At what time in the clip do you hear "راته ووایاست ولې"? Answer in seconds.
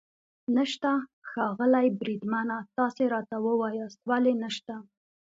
3.13-4.33